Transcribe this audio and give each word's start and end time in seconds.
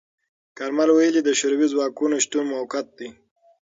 کارمل 0.57 0.89
ویلي، 0.91 1.21
د 1.23 1.29
شوروي 1.39 1.67
ځواکونو 1.73 2.15
شتون 2.23 2.43
موقت 2.53 2.87
دی. 2.97 3.09